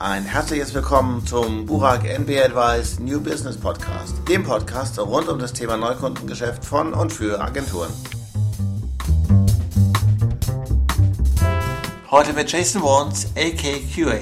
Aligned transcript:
Ein 0.00 0.22
herzliches 0.22 0.72
Willkommen 0.74 1.26
zum 1.26 1.66
Burak 1.66 2.04
NB 2.04 2.30
Advice 2.38 3.00
New 3.00 3.20
Business 3.20 3.56
Podcast, 3.58 4.14
dem 4.28 4.44
Podcast 4.44 4.96
rund 5.00 5.28
um 5.28 5.40
das 5.40 5.52
Thema 5.52 5.76
Neukundengeschäft 5.76 6.64
von 6.64 6.94
und 6.94 7.12
für 7.12 7.40
Agenturen. 7.40 7.90
Heute 12.12 12.32
mit 12.32 12.48
Jason 12.48 12.80
Warnes, 12.80 13.26
AKQA. 13.36 14.20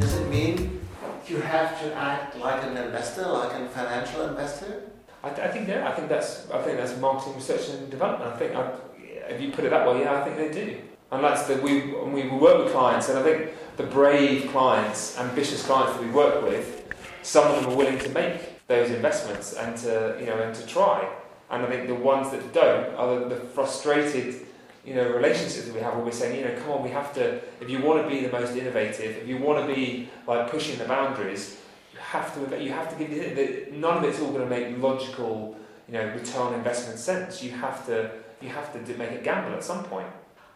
Does 0.00 0.14
it 0.16 0.28
mean 0.28 0.80
you 1.28 1.38
have 1.40 1.76
to 1.80 1.94
act 1.96 2.34
like 2.42 2.64
an 2.64 2.76
investor, 2.76 3.22
like 3.22 3.52
a 3.52 3.68
financial 3.72 4.30
investor? 4.30 4.82
I, 5.22 5.28
I 5.28 5.52
think 5.52 5.68
yeah, 5.68 5.88
I 5.88 5.92
think 5.94 6.08
that's 6.08 6.48
I 6.52 6.60
think 6.64 6.76
that's 6.76 6.98
marketing 7.00 7.36
research 7.36 7.68
and 7.68 7.88
development. 7.88 8.34
I 8.34 8.36
think 8.36 8.56
I, 8.56 8.72
if 9.32 9.40
you 9.40 9.52
put 9.52 9.64
it 9.64 9.70
that 9.70 9.86
way, 9.86 10.00
yeah, 10.00 10.20
I 10.20 10.24
think 10.24 10.36
they 10.36 10.50
do. 10.50 10.93
And 11.14 11.24
that's 11.24 11.44
the 11.44 11.56
we 11.56 11.92
we 11.92 12.28
work 12.28 12.64
with 12.64 12.72
clients, 12.72 13.08
and 13.08 13.18
I 13.18 13.22
think 13.22 13.52
the 13.76 13.84
brave 13.84 14.50
clients, 14.50 15.18
ambitious 15.18 15.64
clients 15.64 15.92
that 15.94 16.02
we 16.02 16.10
work 16.10 16.42
with, 16.42 16.92
some 17.22 17.50
of 17.50 17.62
them 17.62 17.72
are 17.72 17.76
willing 17.76 17.98
to 18.00 18.08
make 18.10 18.66
those 18.66 18.90
investments 18.90 19.54
and 19.54 19.76
to 19.78 20.16
you 20.20 20.26
know 20.26 20.38
and 20.38 20.54
to 20.54 20.66
try. 20.66 21.08
And 21.50 21.62
I 21.64 21.66
think 21.66 21.88
the 21.88 21.94
ones 21.94 22.30
that 22.30 22.52
don't 22.52 22.94
are 22.94 23.20
the, 23.20 23.34
the 23.34 23.36
frustrated 23.36 24.46
you 24.84 24.94
know 24.94 25.08
relationships 25.10 25.66
that 25.66 25.74
we 25.74 25.80
have 25.80 25.94
where 25.94 26.04
we're 26.04 26.12
saying 26.12 26.38
you 26.38 26.44
know 26.44 26.54
come 26.60 26.72
on 26.72 26.82
we 26.82 26.90
have 26.90 27.14
to 27.14 27.40
if 27.60 27.70
you 27.70 27.80
want 27.80 28.02
to 28.02 28.08
be 28.08 28.20
the 28.20 28.30
most 28.30 28.54
innovative 28.54 29.16
if 29.16 29.26
you 29.26 29.38
want 29.38 29.66
to 29.66 29.74
be 29.74 30.10
like 30.26 30.50
pushing 30.50 30.76
the 30.78 30.84
boundaries 30.84 31.58
you 31.94 31.98
have 31.98 32.34
to 32.34 32.62
you 32.62 32.70
have 32.70 32.90
to 32.90 33.02
give 33.02 33.10
the, 33.34 33.68
none 33.72 33.96
of 33.98 34.04
it's 34.04 34.20
all 34.20 34.30
going 34.30 34.46
to 34.46 34.50
make 34.50 34.76
logical 34.78 35.56
you 35.86 35.94
know 35.94 36.04
return 36.14 36.48
on 36.48 36.54
investment 36.54 36.98
sense. 36.98 37.42
You 37.42 37.50
have 37.52 37.86
to 37.86 38.10
you 38.40 38.48
have 38.48 38.72
to 38.72 38.98
make 38.98 39.12
a 39.12 39.18
gamble 39.22 39.54
at 39.54 39.64
some 39.64 39.84
point. 39.84 40.06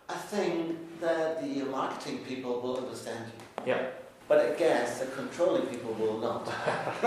I 0.09 0.15
think 0.15 1.01
that 1.01 1.43
the 1.43 1.65
marketing 1.65 2.19
people 2.19 2.61
will 2.61 2.79
understand 2.79 3.27
you. 3.27 3.73
Yeah. 3.73 3.87
But 4.27 4.41
I 4.41 4.55
guess 4.59 5.01
the 5.01 5.07
controlling 5.07 5.67
people 5.67 5.95
will 5.95 6.19
not. 6.19 6.47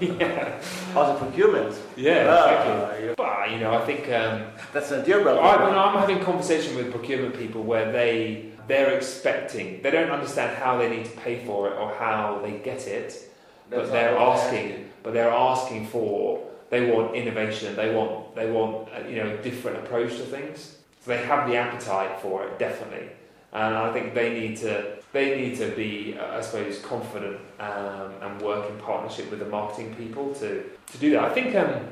yeah. 0.00 0.60
Or 0.94 1.06
the 1.06 1.14
procurement. 1.14 1.74
Yeah, 1.96 2.24
exactly. 2.24 3.14
But, 3.16 3.50
you 3.50 3.58
know, 3.58 3.72
I 3.72 3.84
think... 3.86 4.10
Um, 4.10 4.46
That's 4.74 4.90
a 4.90 5.02
deal 5.02 5.22
breaker. 5.22 5.40
I, 5.40 5.54
I'm 5.54 5.98
having 5.98 6.22
conversation 6.22 6.76
with 6.76 6.90
procurement 6.90 7.38
people 7.38 7.62
where 7.62 7.90
they, 7.90 8.50
they're 8.68 8.94
expecting, 8.94 9.80
they 9.82 9.90
don't 9.90 10.10
understand 10.10 10.56
how 10.58 10.76
they 10.76 10.90
need 10.90 11.06
to 11.06 11.12
pay 11.12 11.44
for 11.46 11.68
it 11.68 11.78
or 11.78 11.94
how 11.94 12.40
they 12.42 12.58
get 12.58 12.86
it 12.86 13.26
but 13.70 13.90
they're 13.90 14.16
asking, 14.16 14.90
but 15.02 15.12
they're 15.12 15.30
asking 15.30 15.86
for. 15.88 16.42
They 16.68 16.90
want 16.90 17.14
innovation. 17.14 17.76
They 17.76 17.94
want 17.94 18.34
they 18.34 18.50
want 18.50 18.88
a, 18.88 19.04
uh, 19.04 19.08
you 19.08 19.22
know 19.22 19.34
a 19.34 19.36
different 19.42 19.78
approach 19.78 20.16
to 20.16 20.24
things. 20.24 20.78
They 21.06 21.18
have 21.18 21.48
the 21.48 21.56
appetite 21.56 22.20
for 22.20 22.44
it 22.44 22.58
definitely, 22.58 23.08
and 23.52 23.74
I 23.74 23.92
think 23.92 24.14
they 24.14 24.38
need 24.38 24.56
to 24.58 24.96
they 25.12 25.40
need 25.40 25.56
to 25.58 25.70
be 25.70 26.16
uh, 26.18 26.38
I 26.38 26.40
suppose 26.40 26.80
confident 26.80 27.38
um, 27.60 28.12
and 28.20 28.42
work 28.42 28.68
in 28.68 28.76
partnership 28.78 29.30
with 29.30 29.38
the 29.38 29.46
marketing 29.46 29.94
people 29.94 30.34
to 30.34 30.64
to 30.92 30.98
do 30.98 31.12
that. 31.12 31.24
I 31.24 31.30
think 31.32 31.54
um, 31.54 31.86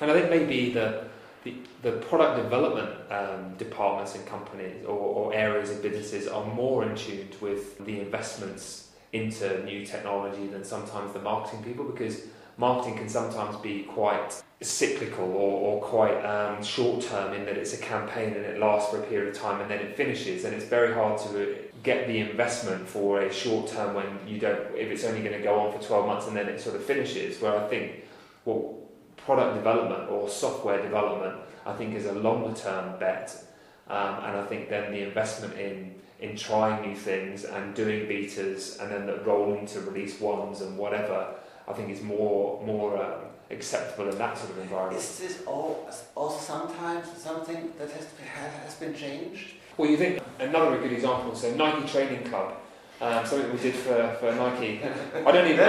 and 0.00 0.10
I 0.10 0.14
think 0.14 0.30
maybe 0.30 0.72
the 0.72 1.04
the, 1.44 1.54
the 1.82 1.92
product 1.92 2.42
development 2.42 2.90
um, 3.10 3.54
departments 3.56 4.16
and 4.16 4.26
companies 4.26 4.84
or, 4.84 4.98
or 4.98 5.34
areas 5.34 5.70
of 5.70 5.80
businesses 5.80 6.26
are 6.26 6.44
more 6.44 6.84
in 6.84 6.96
tune 6.96 7.28
with 7.40 7.78
the 7.84 8.00
investments 8.00 8.88
into 9.12 9.64
new 9.64 9.86
technology 9.86 10.48
than 10.48 10.64
sometimes 10.64 11.12
the 11.12 11.20
marketing 11.20 11.62
people 11.62 11.84
because 11.84 12.22
marketing 12.56 12.96
can 12.98 13.08
sometimes 13.08 13.56
be 13.56 13.82
quite 13.82 14.42
cyclical 14.62 15.24
or, 15.24 15.60
or 15.60 15.82
quite 15.82 16.18
um, 16.24 16.62
short 16.62 17.02
term 17.02 17.34
in 17.34 17.44
that 17.44 17.56
it's 17.56 17.74
a 17.74 17.78
campaign 17.78 18.32
and 18.32 18.44
it 18.44 18.58
lasts 18.58 18.90
for 18.90 18.98
a 18.98 19.02
period 19.02 19.34
of 19.34 19.40
time 19.40 19.60
and 19.60 19.70
then 19.70 19.80
it 19.80 19.96
finishes. 19.96 20.44
And 20.44 20.54
it's 20.54 20.64
very 20.64 20.94
hard 20.94 21.18
to 21.22 21.56
get 21.82 22.08
the 22.08 22.18
investment 22.18 22.88
for 22.88 23.20
a 23.20 23.32
short 23.32 23.68
term 23.68 23.94
when 23.94 24.18
you 24.26 24.38
don't 24.38 24.58
if 24.74 24.90
it's 24.90 25.04
only 25.04 25.20
going 25.20 25.36
to 25.36 25.42
go 25.42 25.60
on 25.60 25.78
for 25.78 25.86
12 25.86 26.06
months 26.06 26.26
and 26.26 26.36
then 26.36 26.48
it 26.48 26.60
sort 26.60 26.76
of 26.76 26.84
finishes. 26.84 27.40
Where 27.40 27.56
I 27.56 27.68
think 27.68 28.04
well 28.44 28.78
product 29.16 29.56
development 29.56 30.10
or 30.10 30.28
software 30.28 30.80
development 30.80 31.36
I 31.66 31.74
think 31.74 31.94
is 31.94 32.06
a 32.06 32.12
longer 32.12 32.54
term 32.56 32.98
bet. 32.98 33.42
Um, 33.88 34.16
and 34.24 34.36
I 34.36 34.46
think 34.46 34.68
then 34.68 34.90
the 34.90 35.02
investment 35.02 35.58
in 35.58 35.94
in 36.18 36.34
trying 36.34 36.88
new 36.88 36.96
things 36.96 37.44
and 37.44 37.74
doing 37.74 38.06
betas 38.06 38.80
and 38.80 38.90
then 38.90 39.24
rolling 39.24 39.66
to 39.66 39.80
release 39.80 40.18
ones 40.18 40.62
and 40.62 40.78
whatever, 40.78 41.34
I 41.68 41.72
think 41.72 41.90
is 41.90 42.02
more 42.02 42.62
more 42.64 43.02
um, 43.02 43.20
acceptable 43.50 44.10
in 44.10 44.18
that 44.18 44.36
sort 44.38 44.50
of 44.50 44.58
environment. 44.58 45.02
Is 45.02 45.18
this 45.18 45.42
all, 45.46 45.88
also 46.14 46.38
sometimes 46.38 47.06
something 47.16 47.72
that 47.78 47.90
has, 47.90 48.06
has 48.64 48.74
been 48.74 48.94
changed? 48.94 49.54
Well, 49.76 49.90
you 49.90 49.96
think 49.96 50.22
another 50.38 50.78
good 50.78 50.92
example. 50.92 51.34
So 51.34 51.54
Nike 51.54 51.86
Training 51.86 52.24
Club, 52.24 52.56
um, 53.00 53.26
something 53.26 53.52
we 53.52 53.58
did 53.58 53.74
for, 53.74 54.16
for 54.18 54.34
Nike. 54.34 54.80
I 55.14 55.30
don't 55.32 55.48
even. 55.50 55.60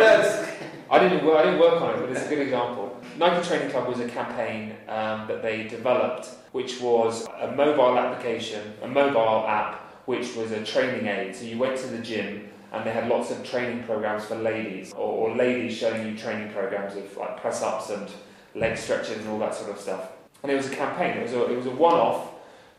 I 0.90 1.00
didn't 1.00 1.25
work. 1.25 1.38
I 1.40 1.44
didn't 1.44 1.59
work 1.59 1.81
on 1.81 1.96
it, 1.96 2.00
but 2.02 2.09
it's 2.12 2.25
a 2.25 2.30
good 2.30 2.40
example. 2.40 2.97
Nike 3.18 3.47
Training 3.47 3.72
Club 3.72 3.88
was 3.88 4.00
a 4.00 4.07
campaign 4.07 4.75
um, 4.88 5.28
that 5.28 5.41
they 5.41 5.68
developed, 5.68 6.28
which 6.52 6.80
was 6.80 7.28
a 7.41 7.52
mobile 7.52 7.97
application, 7.97 8.74
a 8.81 8.88
mobile 8.88 9.46
app 9.47 9.84
which 10.07 10.38
was 10.38 10.52
a 10.53 10.63
training 10.63 11.06
aid. 11.06 11.36
So 11.36 11.44
you 11.44 11.57
went 11.57 11.78
to 11.80 11.88
the 11.88 11.97
gym 11.97 12.47
and 12.72 12.85
they 12.85 12.91
had 12.91 13.07
lots 13.07 13.31
of 13.31 13.44
training 13.44 13.83
programs 13.83 14.25
for 14.25 14.35
ladies, 14.35 14.94
or, 14.94 15.29
or 15.29 15.35
ladies 15.35 15.78
showing 15.78 16.07
you 16.07 16.17
training 16.17 16.51
programs 16.51 16.95
of 16.95 17.16
like 17.17 17.39
press 17.39 17.61
ups 17.61 17.89
and 17.89 18.09
leg 18.55 18.78
stretches 18.78 19.17
and 19.17 19.28
all 19.29 19.39
that 19.39 19.55
sort 19.55 19.69
of 19.69 19.79
stuff. 19.79 20.11
And 20.44 20.51
it 20.51 20.55
was 20.55 20.67
a 20.67 20.75
campaign. 20.75 21.17
It 21.17 21.23
was 21.23 21.33
a, 21.33 21.51
it 21.51 21.56
was 21.56 21.66
a 21.66 21.72
one-off 21.72 22.31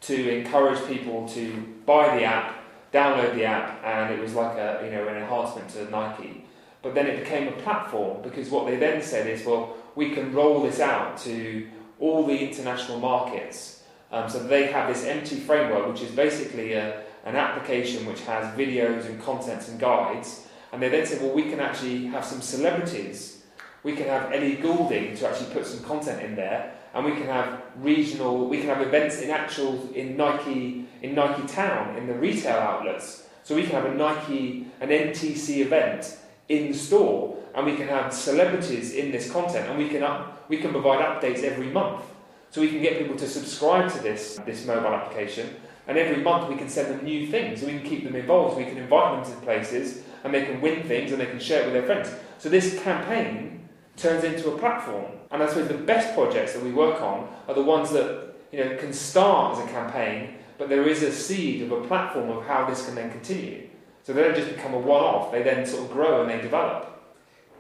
to 0.03 0.39
encourage 0.39 0.85
people 0.87 1.29
to 1.31 1.53
buy 1.87 2.17
the 2.17 2.25
app, 2.25 2.57
download 2.93 3.35
the 3.35 3.45
app, 3.45 3.83
and 3.85 4.15
it 4.15 4.21
was 4.21 4.35
like 4.35 4.57
a 4.57 4.81
you 4.85 4.91
know 4.91 5.09
an 5.09 5.17
enhancement 5.17 5.69
to 5.71 5.91
Nike. 5.91 6.45
But 6.83 6.95
then 6.95 7.07
it 7.07 7.21
became 7.21 7.49
a 7.49 7.53
platform 7.53 8.23
because 8.23 8.51
what 8.51 8.67
they 8.67 8.77
then 8.77 9.03
said 9.03 9.27
is, 9.27 9.45
well, 9.45 9.77
we 9.97 10.11
can 10.11 10.33
roll 10.33 10.63
this 10.63 10.79
out 10.79 11.19
to 11.19 11.67
all 11.99 12.25
the 12.25 12.39
international 12.39 13.01
markets. 13.01 13.83
Um, 14.13 14.31
so 14.31 14.39
they 14.39 14.67
have 14.69 14.89
this 14.89 15.05
empty 15.05 15.37
framework, 15.37 15.89
which 15.89 16.03
is 16.03 16.11
basically 16.13 16.75
a, 16.75 17.03
an 17.29 17.37
application 17.37 18.07
which 18.07 18.23
has 18.23 18.57
videos 18.57 19.05
and 19.05 19.23
contents 19.23 19.69
and 19.69 19.79
guides, 19.79 20.47
and 20.73 20.83
they 20.83 20.89
then 20.89 21.05
said, 21.05 21.21
well, 21.21 21.35
we 21.35 21.43
can 21.43 21.61
actually 21.61 22.07
have 22.07 22.25
some 22.25 22.41
celebrities. 22.41 23.43
We 23.83 23.93
can 23.95 24.07
have 24.07 24.33
Ellie 24.33 24.57
Goulding 24.57 25.15
to 25.17 25.29
actually 25.29 25.53
put 25.53 25.67
some 25.67 25.85
content 25.85 26.23
in 26.23 26.35
there, 26.37 26.75
and 26.95 27.05
we 27.05 27.13
can 27.13 27.27
have 27.27 27.61
regional, 27.77 28.49
we 28.49 28.59
can 28.59 28.69
have 28.69 28.81
events 28.81 29.21
in 29.21 29.31
actual 29.31 29.93
in 29.93 30.17
Nike 30.17 30.87
in 31.03 31.15
Nike 31.15 31.47
Town 31.47 31.97
in 31.97 32.07
the 32.07 32.15
retail 32.15 32.57
outlets. 32.57 33.29
So 33.45 33.55
we 33.55 33.63
can 33.63 33.73
have 33.73 33.85
a 33.85 33.95
Nike 33.95 34.67
an 34.81 34.89
NTC 34.89 35.59
event 35.59 36.17
in 36.49 36.73
store, 36.73 37.37
and 37.55 37.67
we 37.67 37.77
can 37.77 37.89
have 37.89 38.13
celebrities 38.13 38.95
in 38.95 39.13
this 39.13 39.31
content, 39.31 39.69
and 39.69 39.79
we 39.79 39.91
can 39.91 40.03
up, 40.03 40.49
we 40.49 40.57
can 40.57 40.71
provide 40.71 41.01
updates 41.05 41.43
every 41.43 41.69
month. 41.69 42.03
So 42.51 42.63
we 42.63 42.69
can 42.69 42.81
get 42.81 42.99
people 42.99 43.17
to 43.17 43.29
subscribe 43.29 43.93
to 43.93 43.99
this 43.99 44.41
this 44.47 44.65
mobile 44.67 44.95
application 44.95 45.55
and 45.89 45.97
every 45.97 46.23
month 46.23 46.49
we 46.51 46.57
can 46.57 46.69
send 46.69 46.91
them 46.91 47.05
new 47.05 47.27
things, 47.27 47.63
we 47.63 47.73
can 47.73 47.83
keep 47.83 48.05
them 48.05 48.15
involved. 48.15 48.59
We 48.59 48.67
can 48.67 48.77
invite 48.77 49.25
them 49.25 49.35
to 49.35 49.41
places, 49.41 50.03
and 50.23 50.35
they 50.35 50.45
can 50.45 50.61
win 50.61 50.87
things, 50.87 51.11
and 51.11 51.21
they 51.21 51.27
can 51.27 51.41
share 51.41 51.63
it 51.63 51.65
with 51.65 51.73
their 51.73 51.83
friends. 51.83 52.11
So 52.39 52.51
this 52.51 52.79
campaign 52.81 53.69
turns 53.97 54.23
into 54.23 54.51
a 54.53 54.59
platform. 54.59 55.07
And 55.31 55.43
I 55.43 55.49
suppose 55.49 55.69
the 55.69 55.75
best 55.75 56.15
projects 56.15 56.53
that 56.53 56.63
we 56.63 56.73
work 56.73 57.01
on 57.01 57.29
are 57.49 57.55
the 57.55 57.63
ones 57.63 57.91
that 57.93 58.35
you 58.53 58.63
know 58.63 58.77
can 58.77 58.93
start 58.93 59.57
as 59.57 59.65
a 59.65 59.69
campaign, 59.69 60.35
but 60.59 60.69
there 60.69 60.87
is 60.87 61.03
a 61.03 61.11
seed 61.11 61.63
of 61.63 61.73
a 61.73 61.81
platform 61.87 62.31
of 62.31 62.45
how 62.45 62.67
this 62.67 62.85
can 62.85 62.95
then 62.95 63.11
continue. 63.11 63.69
So 64.03 64.13
they 64.13 64.23
don't 64.23 64.37
just 64.37 64.51
become 64.51 64.75
a 64.75 64.79
one-off; 64.79 65.33
they 65.33 65.43
then 65.43 65.65
sort 65.67 65.85
of 65.85 65.91
grow 65.91 66.21
and 66.21 66.31
they 66.31 66.41
develop. 66.41 66.85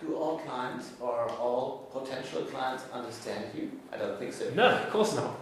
Do 0.00 0.14
all 0.16 0.38
clients 0.38 0.90
or 1.00 1.28
all 1.30 1.88
potential 1.92 2.42
clients 2.42 2.84
understand 2.92 3.46
you? 3.56 3.72
I 3.92 3.96
don't 3.96 4.18
think 4.18 4.34
so. 4.34 4.50
No, 4.50 4.68
of 4.68 4.90
course 4.90 5.16
not. 5.16 5.34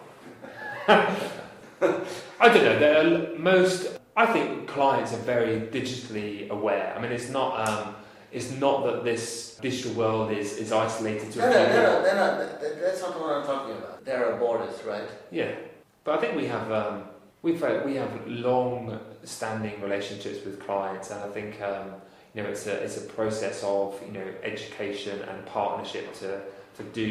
I 2.41 2.49
don't 2.49 2.65
know. 2.65 2.79
There 2.79 3.39
most. 3.39 3.99
I 4.17 4.27
think 4.27 4.67
clients 4.67 5.13
are 5.13 5.19
very 5.19 5.61
digitally 5.61 6.49
aware. 6.49 6.95
I 6.97 7.01
mean, 7.01 7.13
it's 7.13 7.29
not. 7.29 7.69
Um, 7.69 7.95
it's 8.33 8.51
not 8.51 8.85
that 8.85 9.05
this 9.05 9.59
digital 9.63 9.93
world 9.93 10.31
is, 10.33 10.57
is 10.59 10.73
isolated 10.73 11.33
to. 11.33 11.39
No, 11.39 11.51
no, 11.51 11.67
no, 11.67 12.03
no, 12.03 12.37
no, 12.39 12.81
That's 12.81 13.01
not 13.01 13.19
what 13.21 13.31
I'm 13.31 13.47
talking 13.47 13.77
about. 13.77 14.05
There 14.05 14.33
are 14.33 14.39
borders, 14.39 14.83
right? 14.85 15.09
Yeah, 15.31 15.55
but 16.05 16.19
I 16.19 16.21
think 16.21 16.37
we 16.37 16.47
have 16.47 16.71
um, 16.73 17.05
we've 17.43 17.63
we 17.85 17.95
have 17.95 18.27
long 18.27 18.99
standing 19.25 19.81
relationships 19.81 20.45
with 20.45 20.61
clients, 20.61 21.11
and 21.11 21.21
I 21.21 21.29
think 21.29 21.61
um, 21.61 21.93
you 22.35 22.43
know 22.43 22.49
it's 22.49 22.67
a 22.67 22.73
it's 22.73 22.97
a 22.97 23.03
process 23.03 23.63
of 23.63 24.01
you 24.07 24.13
know 24.13 24.27
education 24.43 25.21
and 25.21 25.47
partnership 25.47 26.15
to 26.21 26.41
to 26.77 26.83
do 26.93 27.03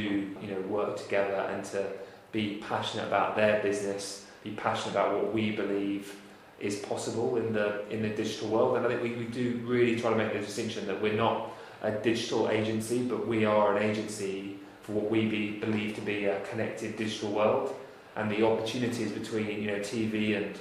you 0.41 0.47
know 0.47 0.59
work 0.61 0.97
together 0.97 1.47
and 1.51 1.63
to 1.65 1.87
be 2.31 2.61
passionate 2.67 3.07
about 3.07 3.35
their 3.35 3.61
business 3.61 4.25
be 4.45 4.51
passionate 4.51 4.91
about 4.91 5.13
what 5.15 5.33
we 5.33 5.51
believe 5.51 6.15
is 6.59 6.77
possible 6.77 7.35
in 7.35 7.51
the 7.51 7.85
in 7.89 8.01
the 8.01 8.09
digital 8.09 8.47
world. 8.47 8.77
And 8.77 8.85
I 8.85 8.89
think 8.89 9.01
we, 9.01 9.11
we 9.15 9.25
do 9.25 9.59
really 9.65 9.99
try 9.99 10.11
to 10.11 10.15
make 10.15 10.31
the 10.31 10.39
distinction 10.39 10.87
that 10.87 11.01
we're 11.01 11.13
not 11.13 11.51
a 11.81 11.91
digital 11.91 12.49
agency, 12.49 13.03
but 13.03 13.27
we 13.27 13.43
are 13.43 13.75
an 13.75 13.83
agency 13.83 14.57
for 14.83 14.93
what 14.93 15.09
we 15.09 15.25
be, 15.25 15.59
believe 15.59 15.95
to 15.95 16.01
be 16.01 16.25
a 16.25 16.39
connected 16.41 16.95
digital 16.95 17.31
world. 17.31 17.75
And 18.15 18.31
the 18.31 18.45
opportunities 18.45 19.11
between 19.11 19.61
you 19.61 19.71
know 19.71 19.79
TV 19.79 20.37
and 20.37 20.57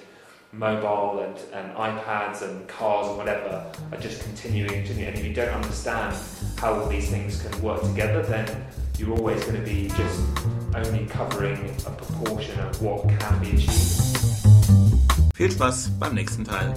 mobile 0.50 1.20
and, 1.20 1.36
and 1.52 1.76
iPads 1.76 2.42
and 2.42 2.66
cars 2.68 3.08
and 3.08 3.16
whatever 3.18 3.70
are 3.92 3.98
just 3.98 4.22
continuing 4.22 4.84
to 4.84 4.92
and 4.92 5.18
if 5.18 5.24
you 5.24 5.34
don't 5.34 5.48
understand 5.48 6.16
how 6.58 6.72
all 6.72 6.88
these 6.88 7.10
things 7.10 7.42
can 7.42 7.60
work 7.60 7.82
together 7.82 8.22
then 8.22 8.64
you're 8.96 9.16
always 9.16 9.42
going 9.42 9.56
to 9.56 9.68
be 9.68 9.88
just 9.88 10.20
only 10.76 11.06
covering 11.06 11.58
a 11.86 11.90
proportion 11.90 12.58
of 12.60 12.82
what 12.82 13.08
can 13.18 13.38
be 13.40 13.50
achieved. 13.50 14.14
Viel 15.34 15.50
Spaß 15.50 15.90
beim 15.98 16.14
nächsten 16.14 16.44
Teil. 16.44 16.74